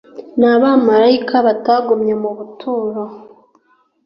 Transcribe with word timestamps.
n 0.39 0.41
abamarayika 0.53 1.35
batagumye 1.45 2.13
mu 2.21 2.29
buturo 2.37 3.01